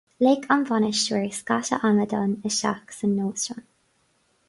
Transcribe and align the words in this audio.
Lig 0.27 0.45
an 0.53 0.63
bainisteoir 0.69 1.27
scata 1.41 1.75
amadáin 1.91 2.35
isteach 2.51 2.91
san 3.01 3.17
óstán 3.27 3.65